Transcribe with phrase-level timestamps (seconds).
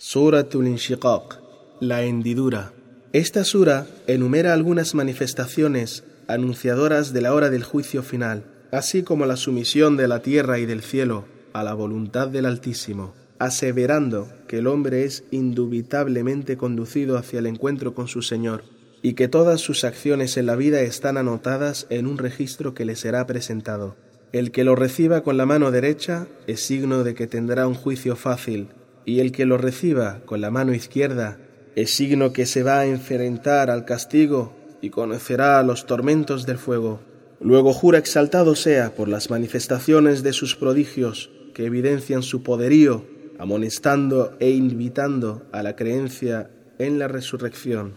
[0.00, 1.40] Suratul Inshiqaq,
[1.80, 2.72] la hendidura.
[3.12, 9.34] Esta sura enumera algunas manifestaciones anunciadoras de la hora del juicio final, así como la
[9.34, 14.68] sumisión de la tierra y del cielo a la voluntad del Altísimo, aseverando que el
[14.68, 18.62] hombre es indubitablemente conducido hacia el encuentro con su Señor
[19.02, 22.94] y que todas sus acciones en la vida están anotadas en un registro que le
[22.94, 23.96] será presentado.
[24.30, 28.14] El que lo reciba con la mano derecha es signo de que tendrá un juicio
[28.14, 28.68] fácil
[29.08, 31.38] y el que lo reciba con la mano izquierda
[31.76, 37.00] es signo que se va a enfrentar al castigo y conocerá los tormentos del fuego.
[37.40, 43.06] Luego jura exaltado sea por las manifestaciones de sus prodigios que evidencian su poderío,
[43.38, 47.94] amonestando e invitando a la creencia en la resurrección.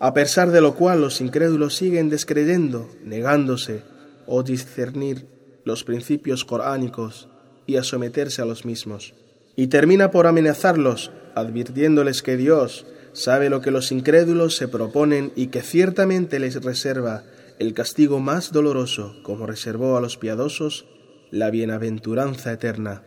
[0.00, 3.82] A pesar de lo cual los incrédulos siguen descreyendo, negándose
[4.26, 5.26] o discernir
[5.66, 7.28] los principios coránicos
[7.66, 9.12] y a someterse a los mismos
[9.56, 15.46] y termina por amenazarlos, advirtiéndoles que Dios sabe lo que los incrédulos se proponen y
[15.46, 17.22] que ciertamente les reserva
[17.58, 20.86] el castigo más doloroso, como reservó a los piadosos
[21.30, 23.02] la bienaventuranza eterna.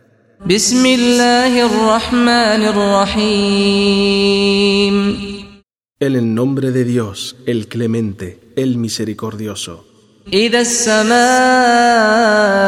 [6.00, 9.84] En el nombre de Dios, el clemente, el misericordioso.
[10.32, 11.18] إذا السماء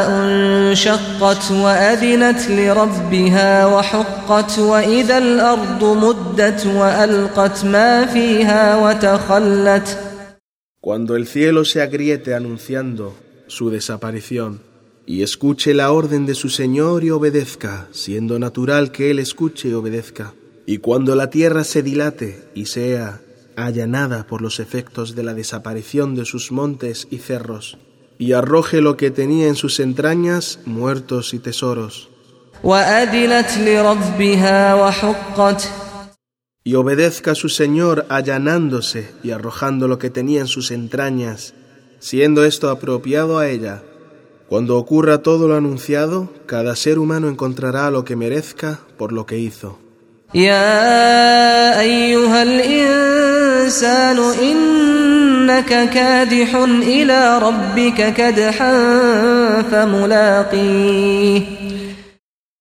[0.09, 9.97] انشقت وأذنت لربها وحقت وإذا الأرض مدت وألقت ما فيها وتخلت
[10.83, 14.61] Cuando el cielo se agriete anunciando su desaparición
[15.05, 19.73] y escuche la orden de su Señor y obedezca, siendo natural que Él escuche y
[19.73, 20.33] obedezca,
[20.65, 23.21] y cuando la tierra se dilate y sea
[23.55, 27.77] allanada por los efectos de la desaparición de sus montes y cerros,
[28.17, 32.09] y arroje lo que tenía en sus entrañas, muertos y tesoros.
[36.63, 41.55] Y obedezca a su Señor allanándose y arrojando lo que tenía en sus entrañas,
[41.99, 43.81] siendo esto apropiado a ella.
[44.47, 49.39] Cuando ocurra todo lo anunciado, cada ser humano encontrará lo que merezca por lo que
[49.39, 49.79] hizo.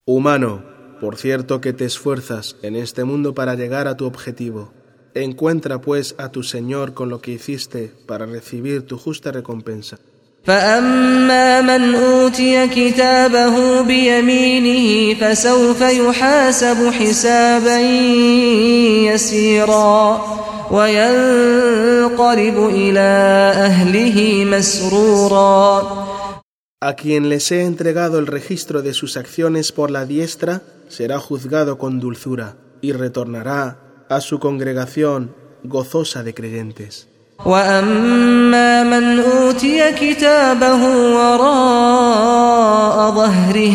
[0.04, 0.64] Humano,
[1.00, 4.72] por cierto que te esfuerzas en este mundo para llegar a tu objetivo.
[5.14, 10.00] Encuentra pues a tu Señor con lo que hiciste para recibir tu justa recompensa.
[10.45, 17.79] فأما من أوتي كتابه بيمينه فسوف يحاسب حسابا
[19.09, 20.25] يسيرا
[20.71, 23.09] وينقلب إلى
[23.55, 26.05] أهله مسرورا
[26.81, 31.79] A quien les he entregado el registro de sus acciones por la diestra, será juzgado
[31.79, 35.33] con dulzura y retornará a su congregación
[35.63, 37.07] gozosa de creyentes.
[37.45, 40.83] واما من اوتي كتابه
[41.16, 43.73] وراء ظهره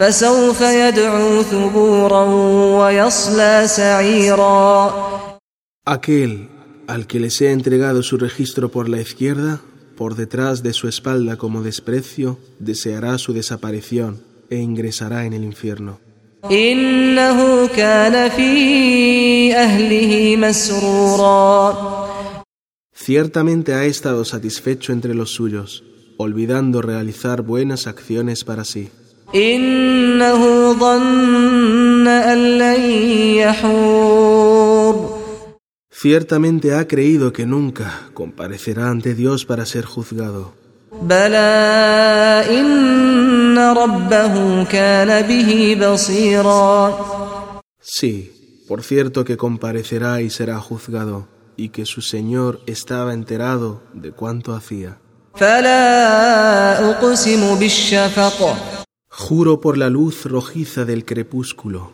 [0.00, 2.24] فسوف يدعو ثبورا
[2.80, 5.10] ويصلى سعيرا
[5.86, 6.48] Aquel
[6.86, 9.60] al que les he entregado su registro por la izquierda,
[9.96, 15.98] por detrás de su espalda como desprecio, deseará su desaparición e ingresará en el infierno.
[16.50, 21.93] إنه كان في أهله مسرورا
[23.05, 25.83] Ciertamente ha estado satisfecho entre los suyos,
[26.17, 28.89] olvidando realizar buenas acciones para sí.
[35.91, 40.55] Ciertamente ha creído que nunca comparecerá ante Dios para ser juzgado.
[47.79, 54.11] Sí, por cierto que comparecerá y será juzgado y que su Señor estaba enterado de
[54.11, 54.97] cuánto hacía.
[59.09, 61.93] Juro por la luz rojiza del crepúsculo.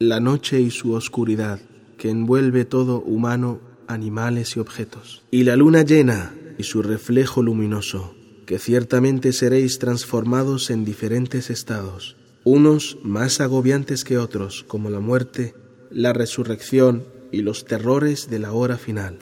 [0.00, 1.60] La noche y su oscuridad,
[1.96, 5.22] que envuelve todo humano, animales y objetos.
[5.30, 8.14] Y la luna llena y su reflejo luminoso
[8.44, 15.54] que ciertamente seréis transformados en diferentes estados, unos más agobiantes que otros, como la muerte,
[15.90, 19.18] la resurrección y los terrores de la hora final.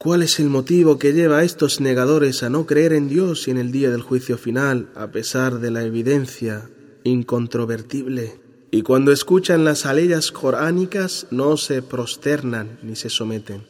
[0.00, 3.50] ¿Cuál es el motivo que lleva a estos negadores a no creer en Dios y
[3.50, 6.70] en el día del juicio final, a pesar de la evidencia
[7.04, 13.62] incontrovertible y cuando escuchan las aleyas coránicas no se prosternan ni se someten.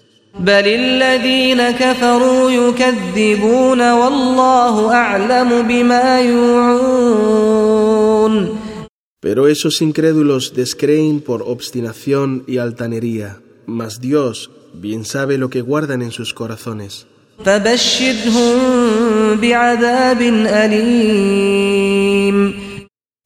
[9.20, 16.02] Pero esos incrédulos descreen por obstinación y altanería, mas Dios bien sabe lo que guardan
[16.02, 17.06] en sus corazones.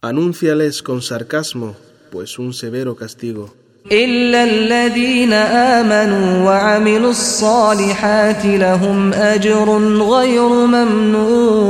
[0.04, 1.75] فبشرهم بعذاب أليم Anúnciales con sarcasmo,
[2.12, 3.54] pues un severo castigo.
[3.92, 11.68] إلا الذين آمنوا وعملوا الصالحات لهم أجر غير ممنون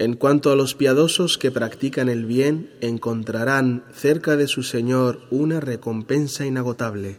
[0.00, 5.58] En cuanto a los piadosos que practican el bien, encontrarán cerca de su Señor una
[5.60, 7.18] recompensa inagotable.